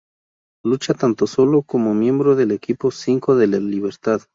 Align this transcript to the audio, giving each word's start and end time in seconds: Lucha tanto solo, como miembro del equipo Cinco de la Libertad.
Lucha 0.65 0.95
tanto 0.95 1.27
solo, 1.27 1.61
como 1.61 1.93
miembro 1.93 2.35
del 2.35 2.49
equipo 2.49 2.89
Cinco 2.89 3.35
de 3.35 3.45
la 3.45 3.59
Libertad. 3.59 4.21